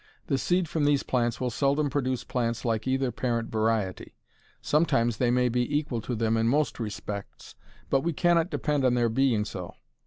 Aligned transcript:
The 0.25 0.39
seed 0.39 0.67
from 0.67 0.85
these 0.85 1.03
plants 1.03 1.39
will 1.39 1.51
seldom 1.51 1.87
produce 1.91 2.23
plants 2.23 2.65
like 2.65 2.87
either 2.87 3.11
parent 3.11 3.51
variety. 3.51 4.15
Sometimes 4.59 5.17
they 5.17 5.29
may 5.29 5.47
be 5.47 5.77
equal 5.77 6.01
to 6.01 6.15
them 6.15 6.37
in 6.37 6.47
most 6.47 6.79
respects, 6.79 7.53
but 7.91 8.01
we 8.01 8.11
cannot 8.11 8.49
depend 8.49 8.83
on 8.83 8.95
their 8.95 9.09
being 9.09 9.45
so. 9.45 9.75